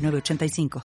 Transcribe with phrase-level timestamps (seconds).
[0.00, 0.82] 906985.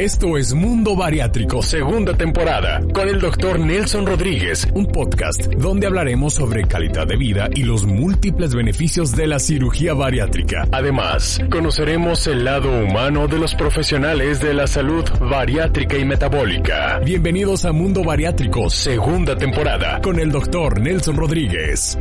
[0.00, 6.32] Esto es Mundo Bariátrico, segunda temporada, con el doctor Nelson Rodríguez, un podcast donde hablaremos
[6.32, 10.66] sobre calidad de vida y los múltiples beneficios de la cirugía bariátrica.
[10.72, 16.98] Además, conoceremos el lado humano de los profesionales de la salud bariátrica y metabólica.
[17.00, 21.98] Bienvenidos a Mundo Bariátrico, segunda temporada, con el doctor Nelson Rodríguez.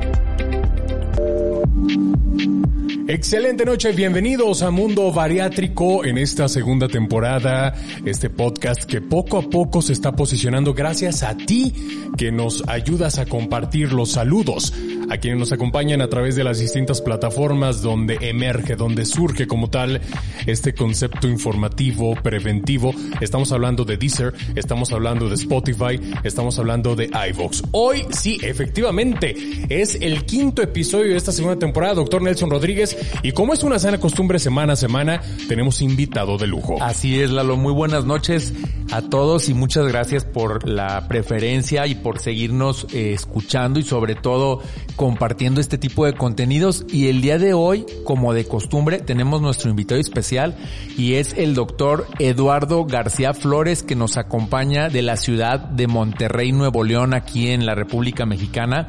[3.11, 7.73] Excelente noche, bienvenidos a Mundo Bariátrico en esta segunda temporada,
[8.05, 11.73] este podcast que poco a poco se está posicionando gracias a ti
[12.19, 14.75] que nos ayudas a compartir los saludos,
[15.09, 19.71] a quienes nos acompañan a través de las distintas plataformas donde emerge, donde surge como
[19.71, 20.01] tal
[20.45, 22.93] este concepto informativo, preventivo.
[23.21, 27.63] Estamos hablando de Deezer, estamos hablando de Spotify, estamos hablando de iVox.
[27.71, 29.35] Hoy sí, efectivamente,
[29.69, 32.98] es el quinto episodio de esta segunda temporada, doctor Nelson Rodríguez.
[33.23, 36.81] Y como es una sana costumbre semana a semana, tenemos invitado de lujo.
[36.81, 37.57] Así es, Lalo.
[37.57, 38.53] Muy buenas noches
[38.91, 44.15] a todos y muchas gracias por la preferencia y por seguirnos eh, escuchando y sobre
[44.15, 44.61] todo
[44.95, 46.85] compartiendo este tipo de contenidos.
[46.89, 50.55] Y el día de hoy, como de costumbre, tenemos nuestro invitado especial
[50.97, 56.51] y es el doctor Eduardo García Flores que nos acompaña de la ciudad de Monterrey,
[56.51, 58.87] Nuevo León, aquí en la República Mexicana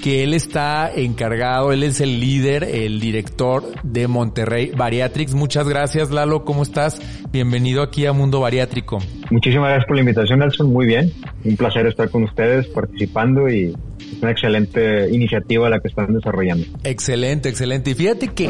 [0.00, 5.34] que él está encargado, él es el líder, el director de Monterrey Bariatrix.
[5.34, 7.00] Muchas gracias, Lalo, ¿cómo estás?
[7.30, 8.98] Bienvenido aquí a Mundo Bariátrico.
[9.30, 10.72] Muchísimas gracias por la invitación, Nelson.
[10.72, 11.12] Muy bien.
[11.44, 16.66] Un placer estar con ustedes participando y es una excelente iniciativa la que están desarrollando.
[16.82, 17.90] Excelente, excelente.
[17.90, 18.48] Y fíjate que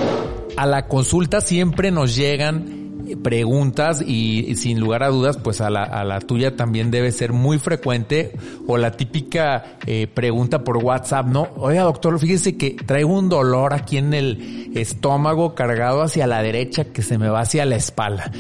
[0.57, 5.83] a la consulta siempre nos llegan preguntas y, sin lugar a dudas, pues a la,
[5.83, 8.33] a la, tuya también debe ser muy frecuente
[8.67, 11.49] o la típica eh, pregunta por WhatsApp, ¿no?
[11.57, 16.85] Oiga, doctor, fíjese que traigo un dolor aquí en el estómago cargado hacia la derecha
[16.85, 18.31] que se me va hacia la espalda.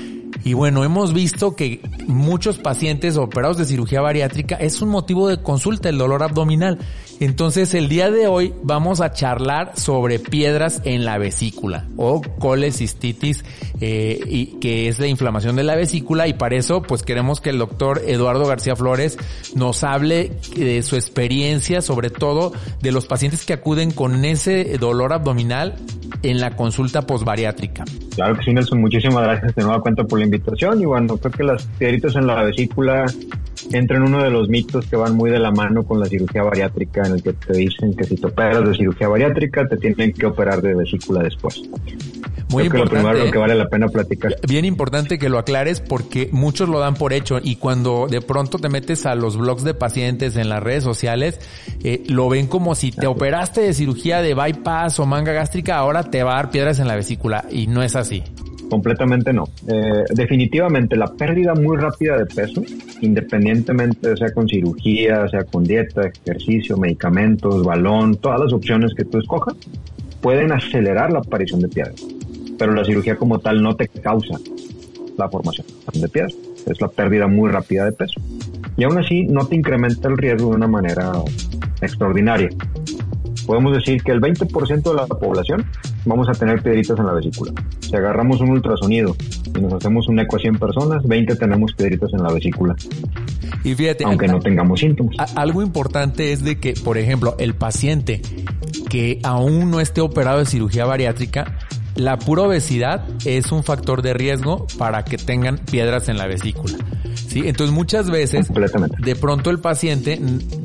[0.44, 5.42] Y bueno, hemos visto que muchos pacientes operados de cirugía bariátrica es un motivo de
[5.42, 6.78] consulta el dolor abdominal.
[7.20, 13.44] Entonces el día de hoy vamos a charlar sobre piedras en la vesícula o colecistitis,
[13.82, 16.28] eh, y, que es la inflamación de la vesícula.
[16.28, 19.18] Y para eso pues queremos que el doctor Eduardo García Flores
[19.54, 25.12] nos hable de su experiencia, sobre todo de los pacientes que acuden con ese dolor
[25.12, 25.74] abdominal
[26.22, 27.84] en la consulta posbariátrica.
[28.14, 30.80] Claro que sí, Nelson, muchísimas gracias de nueva cuenta por la invitación.
[30.80, 33.04] Y bueno, creo que las piedritas en la vesícula
[33.72, 36.42] entran en uno de los mitos que van muy de la mano con la cirugía
[36.42, 40.12] bariátrica en el que te dicen que si te operas de cirugía bariátrica te tienen
[40.12, 41.62] que operar de vesícula después.
[42.50, 42.90] Muy Creo importante.
[42.90, 44.36] Que lo primero que vale la pena platicar.
[44.48, 48.58] Bien importante que lo aclares porque muchos lo dan por hecho y cuando de pronto
[48.58, 51.38] te metes a los blogs de pacientes en las redes sociales,
[51.84, 56.10] eh, lo ven como si te operaste de cirugía de bypass o manga gástrica, ahora
[56.10, 58.24] te va a dar piedras en la vesícula y no es así.
[58.70, 59.48] Completamente no.
[59.66, 62.62] Eh, definitivamente la pérdida muy rápida de peso,
[63.00, 69.18] independientemente sea con cirugía, sea con dieta, ejercicio, medicamentos, balón, todas las opciones que tú
[69.18, 69.56] escojas,
[70.20, 72.06] pueden acelerar la aparición de piedras.
[72.56, 74.38] Pero la cirugía como tal no te causa
[75.18, 76.34] la formación de piedras.
[76.66, 78.20] Es la pérdida muy rápida de peso.
[78.76, 81.12] Y aún así no te incrementa el riesgo de una manera
[81.80, 82.50] extraordinaria.
[83.46, 85.66] Podemos decir que el 20% de la población
[86.04, 87.52] vamos a tener piedritas en la vesícula.
[87.80, 89.16] Si agarramos un ultrasonido
[89.56, 92.76] y nos hacemos un eco a 100 personas, 20 tenemos piedritas en la vesícula.
[93.64, 95.16] Y fíjate, aunque no tengamos síntomas.
[95.36, 98.22] Algo importante es de que, por ejemplo, el paciente
[98.88, 101.58] que aún no esté operado de cirugía bariátrica,
[101.96, 106.78] la pura obesidad es un factor de riesgo para que tengan piedras en la vesícula.
[107.30, 107.42] ¿Sí?
[107.46, 108.48] Entonces muchas veces,
[108.98, 110.20] de pronto el paciente,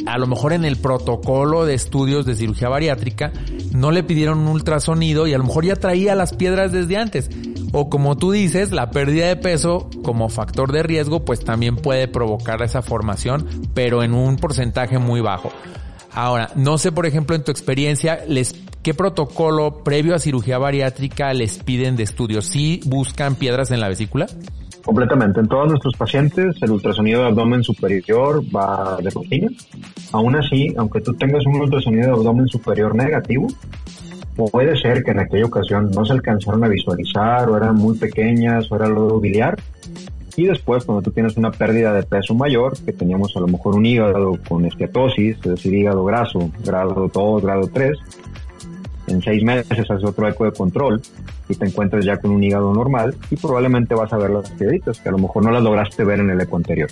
[0.08, 3.32] a lo mejor en el protocolo de estudios de cirugía bariátrica,
[3.74, 7.30] no le pidieron un ultrasonido y a lo mejor ya traía las piedras desde antes.
[7.72, 12.08] O como tú dices, la pérdida de peso como factor de riesgo, pues también puede
[12.08, 15.52] provocar esa formación, pero en un porcentaje muy bajo.
[16.12, 21.34] Ahora, no sé, por ejemplo, en tu experiencia, les, ¿qué protocolo previo a cirugía bariátrica
[21.34, 22.42] les piden de estudio?
[22.42, 24.28] ¿Sí buscan piedras en la vesícula?
[24.86, 25.40] Completamente.
[25.40, 29.50] En todos nuestros pacientes, el ultrasonido de abdomen superior va de rutina.
[30.12, 33.48] Aún así, aunque tú tengas un ultrasonido de abdomen superior negativo,
[34.36, 38.72] puede ser que en aquella ocasión no se alcanzaron a visualizar o eran muy pequeñas
[38.72, 39.58] o era lo biliar.
[40.38, 43.76] Y después, cuando tú tienes una pérdida de peso mayor, que teníamos a lo mejor
[43.76, 47.98] un hígado con esteatosis, es decir, hígado graso, grado 2, grado 3,
[49.08, 51.02] en seis meses haces otro eco de control
[51.50, 55.00] y te encuentras ya con un hígado normal y probablemente vas a ver las piedritas
[55.00, 56.90] que a lo mejor no las lograste ver en el eco anterior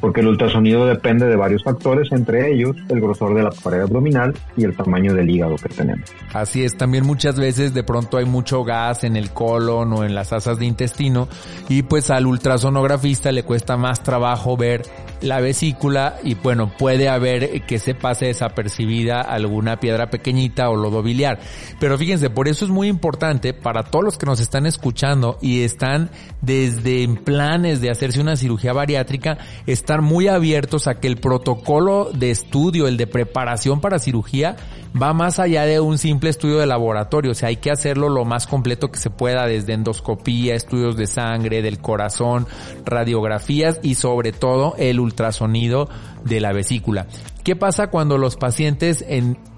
[0.00, 4.34] porque el ultrasonido depende de varios factores, entre ellos el grosor de la pared abdominal
[4.56, 6.10] y el tamaño del hígado que tenemos.
[6.32, 10.14] Así es, también muchas veces de pronto hay mucho gas en el colon o en
[10.14, 11.28] las asas de intestino
[11.68, 14.82] y pues al ultrasonografista le cuesta más trabajo ver
[15.22, 21.02] la vesícula y bueno, puede haber que se pase desapercibida alguna piedra pequeñita o lodo
[21.02, 21.40] biliar.
[21.78, 25.62] Pero fíjense, por eso es muy importante para todos los que nos están escuchando y
[25.62, 31.16] están desde en planes de hacerse una cirugía bariátrica, estar muy abiertos a que el
[31.16, 34.56] protocolo de estudio, el de preparación para cirugía,
[35.00, 38.24] va más allá de un simple estudio de laboratorio, o sea, hay que hacerlo lo
[38.24, 42.46] más completo que se pueda, desde endoscopía, estudios de sangre, del corazón,
[42.84, 45.88] radiografías y sobre todo el ultrasonido
[46.24, 47.06] de la vesícula.
[47.44, 49.04] ¿Qué pasa cuando los pacientes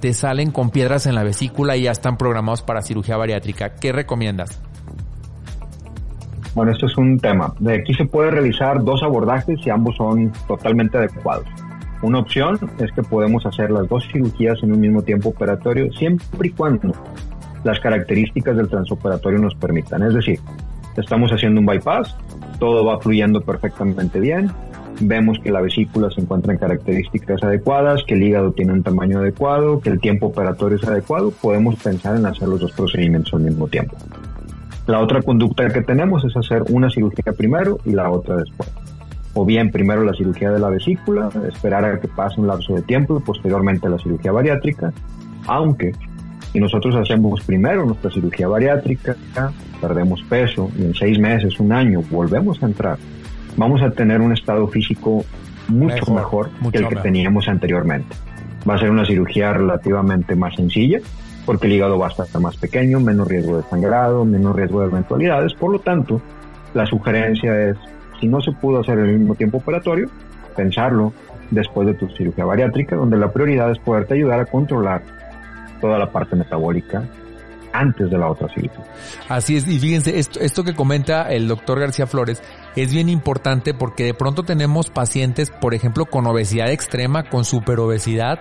[0.01, 3.75] te salen con piedras en la vesícula y ya están programados para cirugía bariátrica?
[3.75, 4.61] ¿Qué recomiendas?
[6.55, 7.55] Bueno, esto es un tema.
[7.59, 11.47] De aquí se puede realizar dos abordajes y ambos son totalmente adecuados.
[12.03, 16.49] Una opción es que podemos hacer las dos cirugías en un mismo tiempo operatorio siempre
[16.49, 16.93] y cuando
[17.63, 20.03] las características del transoperatorio nos permitan.
[20.03, 20.41] Es decir,
[20.97, 22.17] estamos haciendo un bypass,
[22.59, 24.51] todo va fluyendo perfectamente bien,
[25.01, 29.21] vemos que la vesícula se encuentra en características adecuadas, que el hígado tiene un tamaño
[29.21, 33.43] adecuado, que el tiempo operatorio es adecuado, podemos pensar en hacer los dos procedimientos al
[33.43, 33.97] mismo tiempo.
[34.89, 38.69] La otra conducta que tenemos es hacer una cirugía primero y la otra después
[39.35, 42.83] o bien primero la cirugía de la vesícula, esperar a que pase un lapso de
[42.83, 44.93] tiempo y posteriormente la cirugía bariátrica,
[45.47, 45.93] aunque
[46.53, 49.17] si nosotros hacemos primero nuestra cirugía bariátrica,
[49.81, 52.99] perdemos peso y en seis meses, un año, volvemos a entrar,
[53.57, 55.25] vamos a tener un estado físico
[55.69, 58.15] mucho mejor, que el que teníamos anteriormente.
[58.69, 61.01] Va a ser una cirugía relativamente más sencilla,
[61.47, 64.89] porque el hígado va a estar más pequeño, menos riesgo de sangrado, menos riesgo de
[64.89, 66.21] eventualidades, por lo tanto,
[66.75, 67.77] la sugerencia es
[68.23, 70.09] si no se pudo hacer en el mismo tiempo operatorio,
[70.57, 71.13] pensarlo
[71.51, 75.03] después de tu cirugía bariátrica, donde la prioridad es poderte ayudar a controlar
[75.81, 77.03] toda la parte metabólica
[77.73, 78.85] antes de la otra cirugía.
[79.29, 82.41] Así es, y fíjense, esto, esto que comenta el doctor García Flores
[82.77, 88.39] es bien importante porque de pronto tenemos pacientes, por ejemplo, con obesidad extrema, con superobesidad,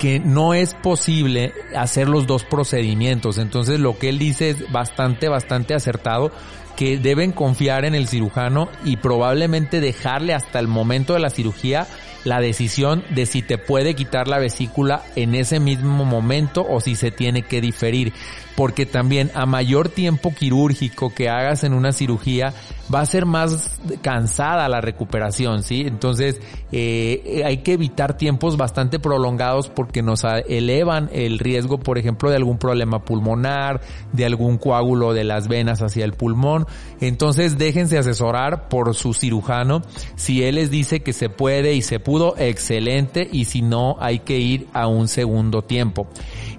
[0.00, 3.38] que no es posible hacer los dos procedimientos.
[3.38, 6.32] Entonces lo que él dice es bastante, bastante acertado
[6.76, 11.86] que deben confiar en el cirujano y probablemente dejarle hasta el momento de la cirugía
[12.24, 16.96] la decisión de si te puede quitar la vesícula en ese mismo momento o si
[16.96, 18.12] se tiene que diferir.
[18.56, 22.54] Porque también a mayor tiempo quirúrgico que hagas en una cirugía,
[22.92, 25.82] va a ser más cansada la recuperación, ¿sí?
[25.84, 26.40] Entonces,
[26.70, 32.36] eh, hay que evitar tiempos bastante prolongados porque nos elevan el riesgo, por ejemplo, de
[32.36, 33.80] algún problema pulmonar,
[34.12, 36.66] de algún coágulo de las venas hacia el pulmón.
[37.00, 39.82] Entonces, déjense asesorar por su cirujano.
[40.14, 44.20] Si él les dice que se puede y se puede, excelente y si no hay
[44.20, 46.06] que ir a un segundo tiempo.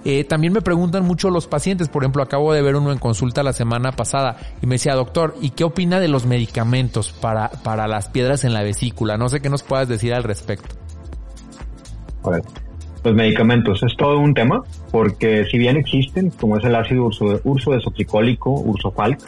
[0.04, 3.42] Eh, también me preguntan mucho los pacientes, por ejemplo, acabo de ver uno en consulta
[3.42, 7.88] la semana pasada y me decía, doctor, ¿y qué opina de los medicamentos para, para
[7.88, 9.16] las piedras en la vesícula?
[9.16, 10.74] No sé qué nos puedas decir al respecto.
[13.04, 17.40] Los medicamentos es todo un tema porque si bien existen, como es el ácido urso,
[17.44, 19.20] urso desoxicólico, ursofalc,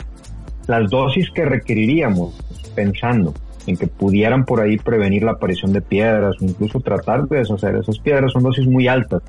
[0.67, 2.35] las dosis que requeriríamos
[2.75, 3.33] pensando
[3.69, 7.77] en que pudieran por ahí prevenir la aparición de piedras o incluso tratar de deshacer
[7.77, 9.23] esas piedras son dosis muy altas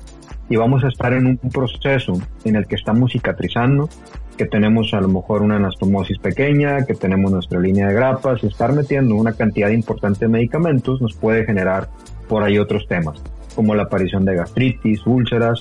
[0.48, 3.88] y vamos a estar en un proceso en el que estamos cicatrizando,
[4.36, 8.48] que tenemos a lo mejor una anastomosis pequeña, que tenemos nuestra línea de grapas y
[8.48, 11.88] estar metiendo una cantidad importante de medicamentos nos puede generar
[12.28, 13.22] por ahí otros temas,
[13.54, 15.60] como la aparición de gastritis, úlceras,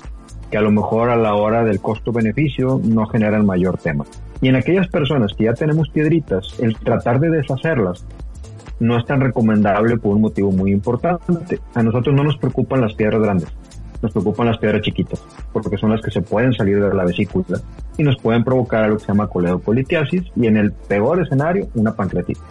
[0.49, 4.05] que a lo mejor a la hora del costo-beneficio no generan mayor tema.
[4.41, 8.05] Y en aquellas personas que ya tenemos piedritas, el tratar de deshacerlas
[8.79, 11.59] no es tan recomendable por un motivo muy importante.
[11.73, 13.49] A nosotros no nos preocupan las piedras grandes,
[14.01, 15.21] nos preocupan las piedras chiquitas,
[15.51, 17.59] porque son las que se pueden salir de la vesícula
[17.97, 21.93] y nos pueden provocar algo que se llama coledocolitiasis y en el peor escenario una
[21.93, 22.43] pancreatitis.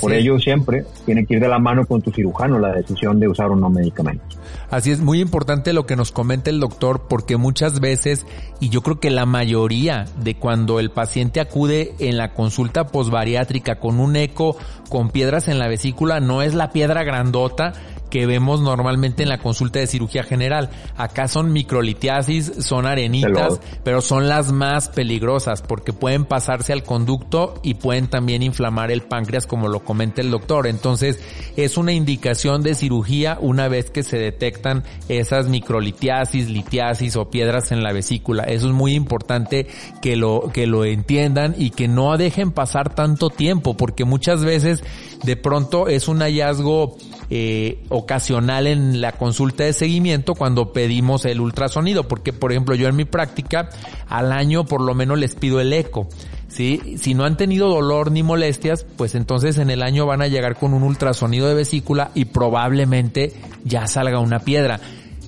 [0.00, 3.28] Por ello siempre tiene que ir de la mano con tu cirujano la decisión de
[3.28, 4.39] usar o no medicamentos.
[4.70, 8.26] Así es muy importante lo que nos comenta el doctor porque muchas veces,
[8.60, 13.80] y yo creo que la mayoría de cuando el paciente acude en la consulta posbariátrica
[13.80, 14.56] con un eco
[14.88, 17.72] con piedras en la vesícula, no es la piedra grandota
[18.10, 20.70] que vemos normalmente en la consulta de cirugía general.
[20.96, 27.54] Acá son microlitiasis, son arenitas, pero son las más peligrosas porque pueden pasarse al conducto
[27.62, 30.66] y pueden también inflamar el páncreas como lo comenta el doctor.
[30.66, 31.20] Entonces
[31.56, 37.72] es una indicación de cirugía una vez que se detectan esas microlitiasis, litiasis o piedras
[37.72, 38.44] en la vesícula.
[38.44, 39.66] Eso es muy importante
[40.00, 44.82] que lo, que lo entiendan y que no dejen pasar tanto tiempo porque muchas veces
[45.22, 46.96] de pronto es un hallazgo
[47.28, 52.88] eh, ocasional en la consulta de seguimiento cuando pedimos el ultrasonido, porque por ejemplo yo
[52.88, 53.68] en mi práctica
[54.08, 56.08] al año por lo menos les pido el eco.
[56.50, 56.96] ¿Sí?
[56.98, 60.56] Si no han tenido dolor ni molestias, pues entonces en el año van a llegar
[60.56, 63.32] con un ultrasonido de vesícula y probablemente
[63.64, 64.80] ya salga una piedra.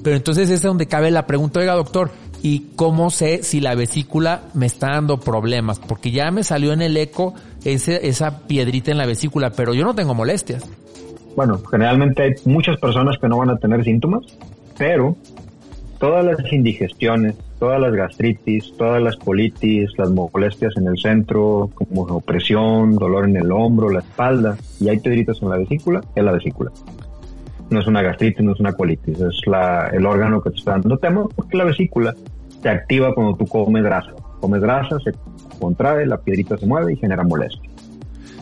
[0.02, 2.10] Pero entonces es donde cabe la pregunta, oiga doctor,
[2.42, 5.78] ¿y cómo sé si la vesícula me está dando problemas?
[5.78, 9.84] Porque ya me salió en el eco ese, esa piedrita en la vesícula, pero yo
[9.84, 10.68] no tengo molestias.
[11.36, 14.22] Bueno, generalmente hay muchas personas que no van a tener síntomas,
[14.76, 15.16] pero
[16.02, 22.02] todas las indigestiones, todas las gastritis, todas las colitis, las molestias en el centro, como
[22.02, 26.32] opresión, dolor en el hombro, la espalda, y hay piedritas en la vesícula, es la
[26.32, 26.72] vesícula.
[27.70, 30.72] No es una gastritis, no es una colitis, es la, el órgano que te está
[30.72, 32.16] dando tema, porque la vesícula
[32.60, 34.10] se activa cuando tú comes grasa.
[34.40, 35.12] Comes grasa, se
[35.60, 37.70] contrae, la piedrita se mueve y genera molestia.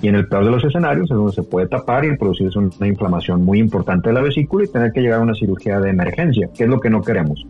[0.03, 2.87] Y en el peor de los escenarios es donde se puede tapar y producirse una
[2.87, 6.49] inflamación muy importante de la vesícula y tener que llegar a una cirugía de emergencia,
[6.57, 7.47] que es lo que no queremos.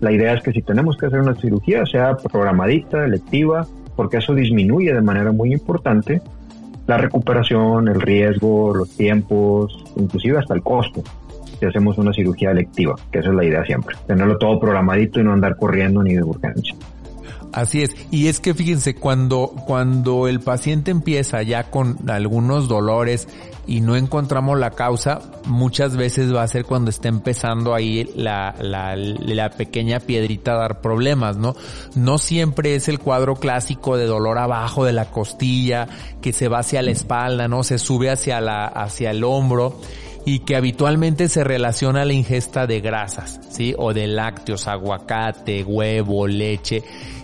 [0.00, 4.34] La idea es que si tenemos que hacer una cirugía sea programadita, electiva, porque eso
[4.34, 6.20] disminuye de manera muy importante
[6.86, 11.02] la recuperación, el riesgo, los tiempos, inclusive hasta el costo
[11.60, 15.24] si hacemos una cirugía electiva, que esa es la idea siempre, tenerlo todo programadito y
[15.24, 16.74] no andar corriendo ni de urgencia.
[17.52, 17.90] Así es.
[18.10, 23.26] Y es que fíjense, cuando, cuando el paciente empieza ya con algunos dolores
[23.66, 28.54] y no encontramos la causa, muchas veces va a ser cuando está empezando ahí la,
[28.60, 31.54] la, la pequeña piedrita a dar problemas, ¿no?
[31.94, 35.88] No siempre es el cuadro clásico de dolor abajo de la costilla,
[36.20, 37.64] que se va hacia la espalda, ¿no?
[37.64, 39.80] Se sube hacia la, hacia el hombro
[40.24, 43.74] y que habitualmente se relaciona a la ingesta de grasas, ¿sí?
[43.78, 46.82] O de lácteos, aguacate, huevo, leche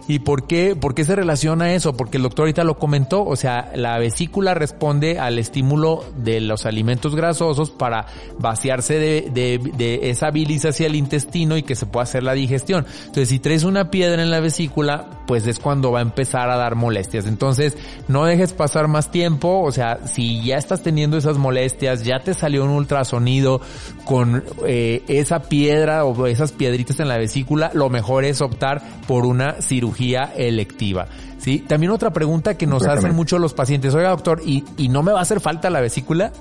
[0.08, 1.96] ¿Y por qué, por qué se relaciona eso?
[1.96, 6.64] Porque el doctor ahorita lo comentó, o sea, la vesícula responde al estímulo de los
[6.64, 8.06] alimentos grasosos para
[8.38, 12.86] vaciarse de, de, esa bilis hacia el intestino y que se pueda hacer la digestión.
[13.00, 16.56] Entonces, si traes una piedra en la vesícula, pues es cuando va a empezar a
[16.56, 17.26] dar molestias.
[17.26, 22.20] Entonces, no dejes pasar más tiempo, o sea, si ya estás teniendo esas molestias, ya
[22.20, 23.60] te salió un ultrasonido
[24.04, 29.26] con eh, esa piedra o esas piedritas en la vesícula, lo mejor es optar por
[29.26, 29.95] una cirugía
[30.36, 31.06] electiva.
[31.38, 31.60] ¿sí?
[31.60, 35.12] También otra pregunta que nos hacen mucho los pacientes, oiga doctor, ¿y, ¿y no me
[35.12, 36.32] va a hacer falta la vesícula?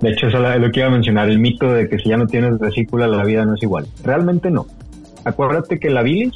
[0.00, 2.16] De hecho, eso es lo que iba a mencionar, el mito de que si ya
[2.16, 3.86] no tienes vesícula la vida no es igual.
[4.02, 4.66] Realmente no.
[5.24, 6.34] Acuérdate que la bilis,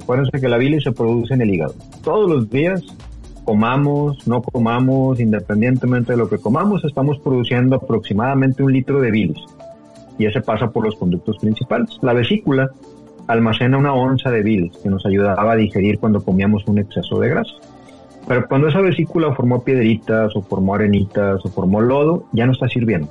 [0.00, 1.74] acuérdense que la bilis se produce en el hígado.
[2.02, 2.82] Todos los días,
[3.44, 9.38] comamos, no comamos, independientemente de lo que comamos, estamos produciendo aproximadamente un litro de bilis.
[10.18, 11.90] Y ese pasa por los conductos principales.
[12.00, 12.70] La vesícula
[13.26, 17.28] almacena una onza de bilis que nos ayudaba a digerir cuando comíamos un exceso de
[17.28, 17.54] grasa.
[18.26, 22.68] Pero cuando esa vesícula formó piedritas o formó arenitas o formó lodo, ya no está
[22.68, 23.08] sirviendo.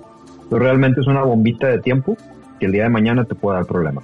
[0.49, 2.17] Pero realmente es una bombita de tiempo
[2.59, 4.03] que el día de mañana te puede dar problemas.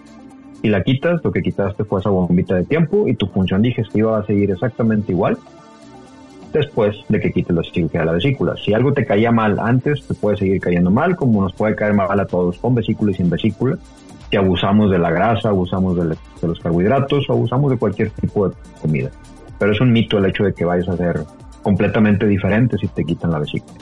[0.62, 4.12] Si la quitas, lo que quitaste fue esa bombita de tiempo y tu función digestiva
[4.12, 5.38] va a seguir exactamente igual
[6.53, 8.56] después de que quites la cirugía de la vesícula.
[8.58, 11.94] Si algo te caía mal antes, te puede seguir cayendo mal, como nos puede caer
[11.94, 13.77] mal a todos, con vesícula y sin vesícula
[14.31, 18.55] que abusamos de la grasa, abusamos de, los carbohidratos o abusamos de cualquier tipo de
[18.81, 19.11] comida.
[19.59, 21.21] Pero es un mito el hecho de que vayas a ser
[21.61, 23.77] completamente diferente si te quitan la vesícula.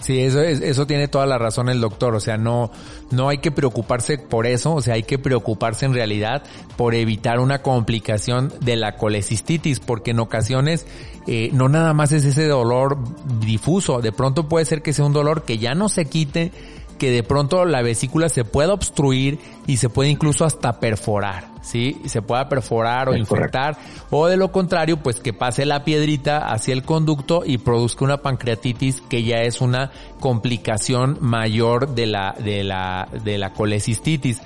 [0.00, 2.14] Sí, eso, eso tiene toda la razón el doctor.
[2.14, 2.70] O sea, no,
[3.10, 4.74] no hay que preocuparse por eso.
[4.74, 6.42] O sea, hay que preocuparse en realidad
[6.76, 10.86] por evitar una complicación de la colecistitis, porque en ocasiones
[11.26, 12.98] eh, no nada más es ese dolor
[13.40, 14.02] difuso.
[14.02, 16.52] De pronto puede ser que sea un dolor que ya no se quite,
[16.94, 22.00] que de pronto la vesícula se pueda obstruir y se puede incluso hasta perforar, ¿sí?
[22.06, 23.76] Se pueda perforar o infectar,
[24.10, 28.22] o de lo contrario, pues que pase la piedrita hacia el conducto y produzca una
[28.22, 34.40] pancreatitis que ya es una complicación mayor de la, de la, de la colecistitis.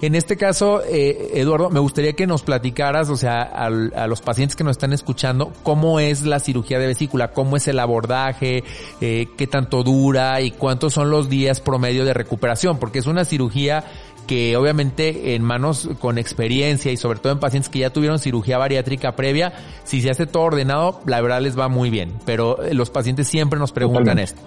[0.00, 4.54] En este caso, eh, Eduardo, me gustaría que nos platicaras, o sea, a, los pacientes
[4.54, 8.62] que nos están escuchando, cómo es la cirugía de vesícula, cómo es el abordaje,
[9.00, 13.24] eh, qué tanto dura y cuántos son los días promedio de recuperación, porque es una
[13.24, 13.84] cirugía
[14.28, 18.56] que obviamente en manos con experiencia y sobre todo en pacientes que ya tuvieron cirugía
[18.56, 19.52] bariátrica previa,
[19.82, 23.58] si se hace todo ordenado, la verdad les va muy bien, pero los pacientes siempre
[23.58, 24.40] nos preguntan esto.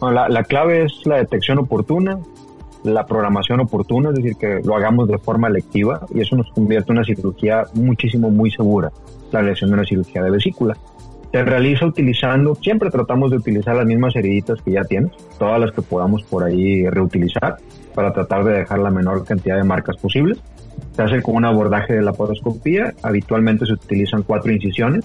[0.00, 2.18] la, la clave es la detección oportuna,
[2.84, 6.92] la programación oportuna, es decir, que lo hagamos de forma lectiva y eso nos convierte
[6.92, 8.90] en una cirugía muchísimo, muy segura,
[9.32, 10.76] la lesión de una cirugía de vesícula.
[11.32, 15.72] Se realiza utilizando, siempre tratamos de utilizar las mismas heriditas que ya tienes, todas las
[15.72, 17.56] que podamos por ahí reutilizar
[17.94, 20.38] para tratar de dejar la menor cantidad de marcas posibles.
[20.92, 25.04] Se hace con un abordaje de la laparoscopía, habitualmente se utilizan cuatro incisiones,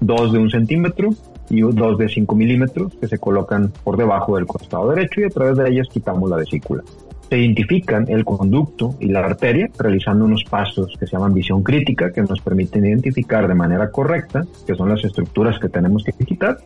[0.00, 1.10] dos de un centímetro
[1.50, 5.28] y dos de 5 milímetros que se colocan por debajo del costado derecho y a
[5.28, 6.82] través de ellas quitamos la vesícula.
[7.28, 12.12] Se identifican el conducto y la arteria realizando unos pasos que se llaman visión crítica
[12.12, 16.58] que nos permiten identificar de manera correcta que son las estructuras que tenemos que quitar.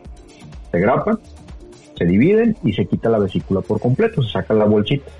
[0.71, 1.19] Se grapan,
[1.97, 5.11] se dividen y se quita la vesícula por completo, se saca la bolsita.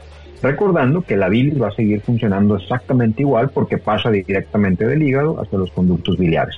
[0.42, 5.42] Recordando que la bilis va a seguir funcionando exactamente igual porque pasa directamente del hígado
[5.42, 6.56] hacia los conductos biliares.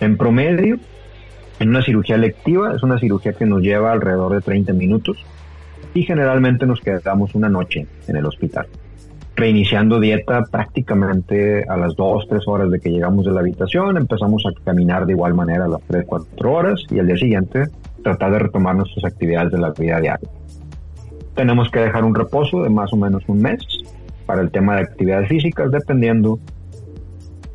[0.00, 0.78] En promedio,
[1.60, 5.16] en una cirugía electiva es una cirugía que nos lleva alrededor de 30 minutos
[5.94, 8.66] y generalmente nos quedamos una noche en el hospital,
[9.36, 14.44] reiniciando dieta prácticamente a las 2, 3 horas de que llegamos de la habitación, empezamos
[14.46, 17.64] a caminar de igual manera a las 3, 4 horas y al día siguiente
[18.02, 20.30] tratar de retomar nuestras actividades de la vida diaria.
[21.34, 23.64] Tenemos que dejar un reposo de más o menos un mes
[24.26, 26.38] para el tema de actividades físicas, dependiendo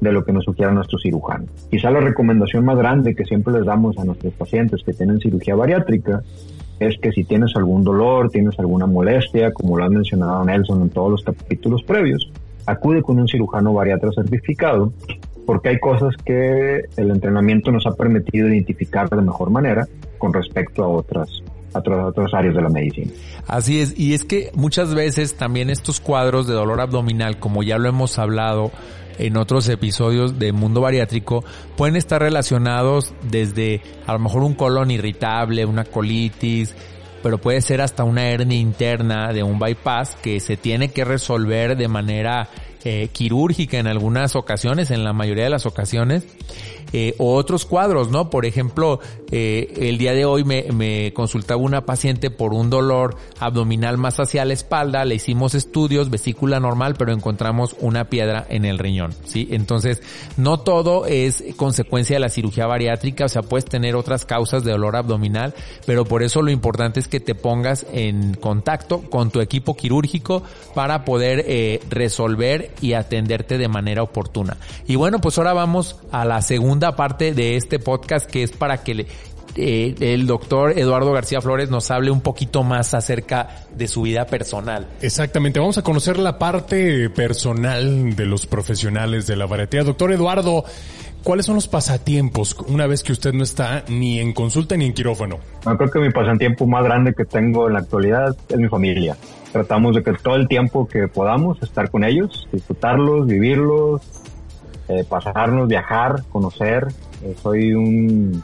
[0.01, 1.45] de lo que nos sugiera nuestro cirujano.
[1.69, 5.55] Quizá la recomendación más grande que siempre les damos a nuestros pacientes que tienen cirugía
[5.55, 6.21] bariátrica
[6.79, 10.89] es que si tienes algún dolor, tienes alguna molestia, como lo ha mencionado Nelson en
[10.89, 12.31] todos los capítulos previos,
[12.65, 14.93] acude con un cirujano bariatra certificado
[15.45, 19.87] porque hay cosas que el entrenamiento nos ha permitido identificar de mejor manera
[20.17, 21.27] con respecto a otras
[21.73, 23.11] a otras áreas de la medicina.
[23.47, 27.77] Así es, y es que muchas veces también estos cuadros de dolor abdominal, como ya
[27.77, 28.71] lo hemos hablado,
[29.19, 31.43] en otros episodios de Mundo Bariátrico,
[31.77, 36.73] pueden estar relacionados desde a lo mejor un colon irritable, una colitis,
[37.21, 41.75] pero puede ser hasta una hernia interna de un bypass que se tiene que resolver
[41.75, 42.49] de manera
[42.85, 46.23] eh, quirúrgica en algunas ocasiones, en la mayoría de las ocasiones,
[46.93, 48.29] eh, o otros cuadros, ¿no?
[48.29, 48.99] Por ejemplo,
[49.31, 54.45] eh, el día de hoy me, consultaba una paciente por un dolor abdominal más hacia
[54.45, 59.47] la espalda, le hicimos estudios, vesícula normal, pero encontramos una piedra en el riñón, ¿sí?
[59.51, 60.01] Entonces,
[60.37, 64.71] no todo es consecuencia de la cirugía bariátrica, o sea, puedes tener otras causas de
[64.71, 65.53] dolor abdominal,
[65.85, 70.43] pero por eso lo importante es que te pongas en contacto con tu equipo quirúrgico
[70.73, 74.57] para poder eh, resolver y atenderte de manera oportuna.
[74.87, 78.83] Y bueno, pues ahora vamos a la segunda parte de este podcast que es para
[78.83, 79.07] que le,
[79.55, 84.25] eh, el doctor Eduardo García Flores nos hable un poquito más acerca de su vida
[84.25, 84.87] personal.
[85.01, 89.85] Exactamente, vamos a conocer la parte personal de los profesionales de la variedad.
[89.85, 90.63] Doctor Eduardo,
[91.23, 94.93] ¿cuáles son los pasatiempos una vez que usted no está ni en consulta ni en
[94.93, 95.39] quirófano?
[95.65, 99.17] Yo creo que mi pasatiempo más grande que tengo en la actualidad es mi familia.
[99.51, 104.01] Tratamos de que todo el tiempo que podamos estar con ellos, disfrutarlos, vivirlos,
[104.89, 106.87] eh, pasarnos, viajar, conocer.
[107.23, 108.43] Eh, soy un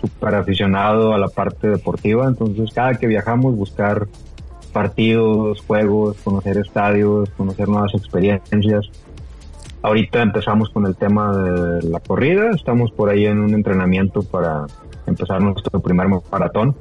[0.00, 4.06] super aficionado a la parte deportiva, entonces cada que viajamos buscar
[4.72, 8.88] partidos, juegos, conocer estadios, conocer nuevas experiencias.
[9.82, 14.66] Ahorita empezamos con el tema de la corrida, estamos por ahí en un entrenamiento para
[15.06, 16.76] empezar nuestro primer maratón,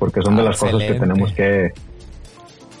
[0.00, 1.70] porque son de las cosas que tenemos que,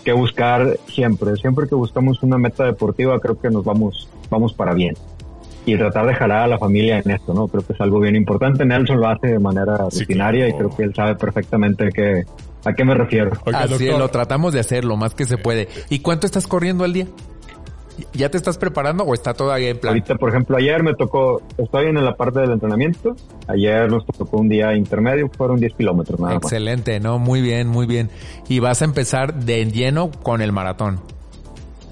[0.04, 1.36] que buscar siempre.
[1.36, 4.96] Siempre que buscamos una meta deportiva, creo que nos vamos, vamos para bien
[5.64, 7.46] y tratar de jalar a la familia en esto, ¿no?
[7.48, 8.64] Creo que es algo bien importante.
[8.64, 12.24] Nelson lo hace de manera rutinaria y creo que él sabe perfectamente que,
[12.64, 13.30] a qué me refiero.
[13.52, 15.68] Así lo tratamos de hacer lo más que se puede.
[15.88, 17.06] ¿Y cuánto estás corriendo al día?
[18.14, 19.90] ¿Ya te estás preparando o está todavía en plan?
[19.90, 23.14] Ahorita, por ejemplo, ayer me tocó, estoy en la parte del entrenamiento.
[23.46, 27.18] Ayer nos tocó un día intermedio, fueron 10 kilómetros nada Excelente, ¿no?
[27.18, 28.10] Muy bien, muy bien.
[28.48, 31.00] Y vas a empezar de lleno con el maratón,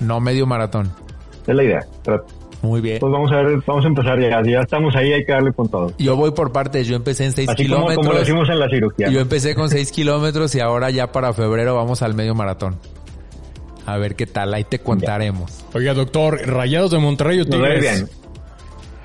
[0.01, 0.91] no medio maratón.
[1.47, 1.87] Es la idea.
[2.63, 2.99] Muy bien.
[3.01, 4.43] Pues vamos a ver, vamos a empezar ya.
[4.45, 5.93] Si ya estamos ahí, hay que darle con todo.
[5.99, 6.87] Yo voy por partes.
[6.87, 7.97] Yo empecé en 6 kilómetros.
[7.97, 9.09] Como, como lo hicimos en la cirugía.
[9.09, 12.77] Yo empecé con 6 kilómetros y ahora ya para febrero vamos al medio maratón.
[13.87, 15.65] A ver qué tal, ahí te contaremos.
[15.75, 17.81] Oiga, doctor, ¿rayados de Monterrey o Tigres?
[17.81, 18.09] bien.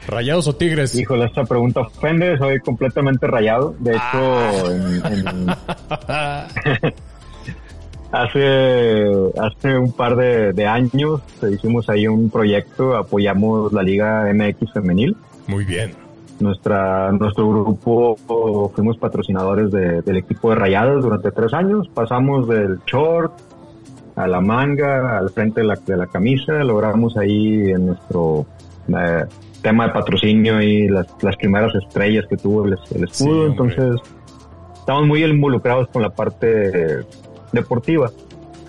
[0.08, 0.94] ¿Rayados o Tigres?
[0.94, 3.76] Híjole, esta pregunta ofende, soy completamente rayado.
[3.80, 4.02] De hecho,
[6.08, 6.48] ah.
[6.84, 6.94] en,
[8.16, 9.04] Hace,
[9.38, 15.18] hace un par de, años hicimos ahí un proyecto, apoyamos la Liga MX Femenil.
[15.48, 15.92] Muy bien.
[16.40, 18.16] Nuestra, nuestro grupo
[18.74, 21.90] fuimos patrocinadores del equipo de Rayadas durante tres años.
[21.94, 23.34] Pasamos del short
[24.16, 26.54] a la manga, al frente de la, de la camisa.
[26.64, 28.46] Logramos ahí en nuestro
[28.88, 29.26] eh,
[29.62, 33.48] tema de patrocinio y las, las primeras estrellas que tuvo el, escudo.
[33.48, 34.00] Entonces
[34.74, 37.04] estamos muy involucrados con la parte
[37.56, 38.12] deportiva.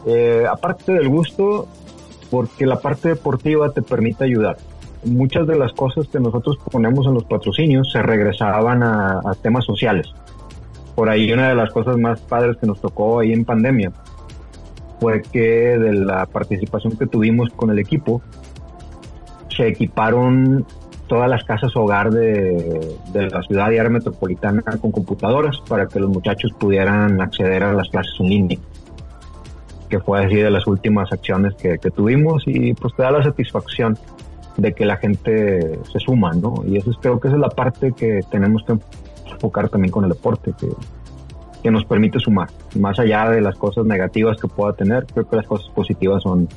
[0.06, 1.68] Eh, aparte del gusto,
[2.30, 4.56] porque la parte deportiva te permite ayudar.
[5.04, 10.06] Muchas de las cosas que nosotros ponemos en los patrocinios se regresaban a, temas sociales.
[10.94, 13.92] Por ahí una de las cosas más padres que nos tocó ahí en pandemia
[14.98, 18.22] fue que de la participación que tuvimos con el equipo,
[19.54, 20.64] se equiparon
[21.06, 26.00] todas las casas hogar de, de la ciudad y área metropolitana con computadoras para que
[26.00, 28.58] los muchachos pudieran acceder a las clases en línea
[29.88, 33.22] que fue así de las últimas acciones que, que, tuvimos y pues te da la
[33.22, 33.98] satisfacción
[34.56, 36.62] de que la gente se suma, ¿no?
[36.66, 38.76] Y eso es, creo que esa es la parte que tenemos que
[39.30, 40.68] enfocar también con el deporte, que,
[41.62, 42.48] que nos permite sumar.
[42.78, 46.48] Más allá de las cosas negativas que pueda tener, creo que las cosas positivas son,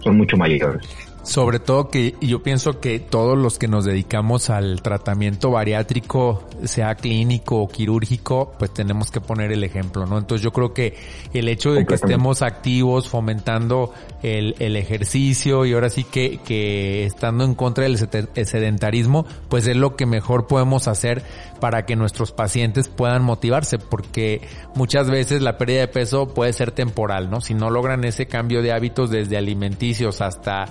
[0.00, 1.05] son mucho mayores.
[1.26, 6.94] Sobre todo que yo pienso que todos los que nos dedicamos al tratamiento bariátrico, sea
[6.94, 10.18] clínico o quirúrgico, pues tenemos que poner el ejemplo, ¿no?
[10.18, 10.94] Entonces yo creo que
[11.34, 17.04] el hecho de que estemos activos, fomentando el, el ejercicio y ahora sí que, que
[17.06, 21.24] estando en contra del sedentarismo, pues es lo que mejor podemos hacer
[21.58, 24.42] para que nuestros pacientes puedan motivarse, porque
[24.76, 27.40] muchas veces la pérdida de peso puede ser temporal, ¿no?
[27.40, 30.66] Si no logran ese cambio de hábitos desde alimenticios hasta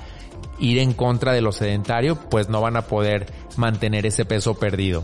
[0.59, 5.03] ir en contra de lo sedentario, pues no van a poder mantener ese peso perdido.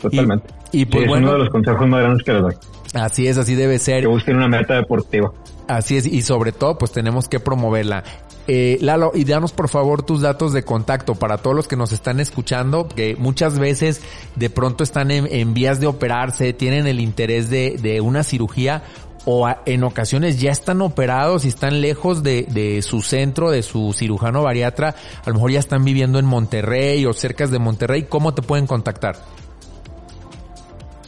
[0.00, 0.48] Totalmente.
[0.72, 2.54] Y, pues es uno de los consejos más grandes que les doy.
[2.94, 4.02] Así es, así debe ser.
[4.02, 5.32] Que busquen una meta deportiva.
[5.68, 8.02] Así es, y sobre todo, pues tenemos que promoverla.
[8.48, 11.92] Eh, Lalo, y danos por favor tus datos de contacto para todos los que nos
[11.92, 14.02] están escuchando, que muchas veces
[14.34, 18.82] de pronto están en, vías de operarse, tienen el interés de, de una cirugía
[19.24, 24.42] o en ocasiones ya están operados y están lejos de, su centro, de su cirujano
[24.42, 28.42] bariatra, a lo mejor ya están viviendo en Monterrey o cerca de Monterrey, ¿cómo te
[28.42, 29.16] pueden contactar?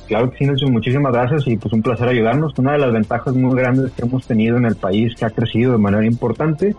[0.07, 2.53] Claro que sí, Nelson, muchísimas gracias y pues un placer ayudarnos.
[2.59, 5.73] Una de las ventajas muy grandes que hemos tenido en el país que ha crecido
[5.73, 6.77] de manera importante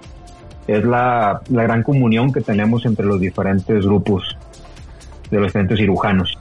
[0.68, 4.38] es la gran comunión que tenemos entre los diferentes grupos
[5.32, 6.38] de los diferentes cirujanos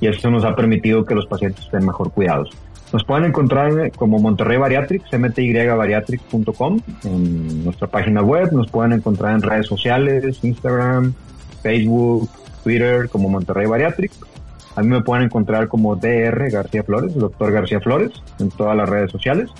[0.00, 2.50] y eso nos ha permitido que los pacientes estén mejor cuidados.
[2.96, 8.50] Nos pueden encontrar como Monterrey Bariatrics, mtybariatrics.com, en nuestra página web.
[8.52, 11.12] Nos pueden encontrar en redes sociales, Instagram,
[11.62, 12.30] Facebook,
[12.64, 14.18] Twitter, como Monterrey Bariatrics.
[14.76, 18.88] A mí me pueden encontrar como DR García Flores, doctor García Flores, en todas las
[18.88, 19.50] redes sociales.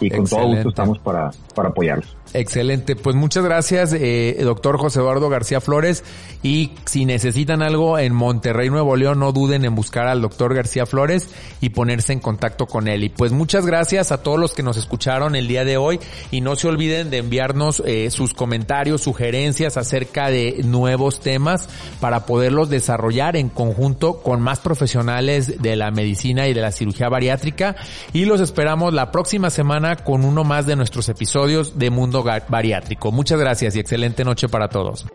[0.00, 2.18] Y con todo gusto estamos para, para apoyarlos.
[2.34, 6.04] Excelente, pues muchas gracias, eh, doctor José Eduardo García Flores.
[6.42, 10.84] Y si necesitan algo en Monterrey, Nuevo León, no duden en buscar al doctor García
[10.84, 11.30] Flores
[11.60, 13.02] y ponerse en contacto con él.
[13.04, 16.42] Y pues muchas gracias a todos los que nos escucharon el día de hoy y
[16.42, 22.68] no se olviden de enviarnos eh, sus comentarios, sugerencias acerca de nuevos temas para poderlos
[22.68, 27.74] desarrollar en conjunto con más profesionales de la medicina y de la cirugía bariátrica.
[28.12, 29.50] Y los esperamos la próxima
[29.96, 33.12] con uno más de nuestros episodios de Mundo bariátrico.
[33.12, 35.06] Muchas gracias y excelente noche para todos.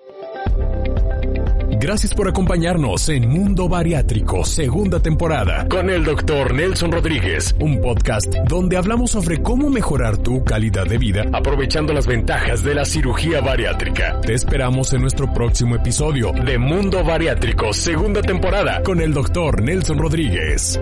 [1.84, 8.34] Gracias por acompañarnos en Mundo Bariátrico, segunda temporada, con el doctor Nelson Rodríguez, un podcast
[8.48, 13.42] donde hablamos sobre cómo mejorar tu calidad de vida aprovechando las ventajas de la cirugía
[13.42, 14.22] bariátrica.
[14.22, 19.98] Te esperamos en nuestro próximo episodio de Mundo Bariátrico, segunda temporada, con el doctor Nelson
[19.98, 20.80] Rodríguez.